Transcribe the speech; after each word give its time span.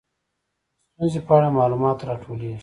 د 0.03 0.03
ستونزې 0.91 1.19
په 1.27 1.31
اړه 1.37 1.49
معلومات 1.57 1.97
راټولیږي. 2.09 2.59